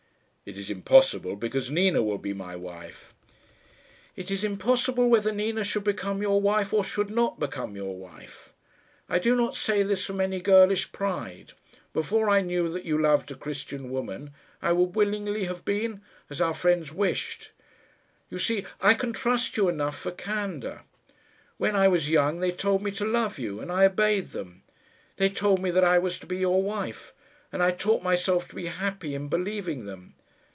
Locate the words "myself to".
28.03-28.55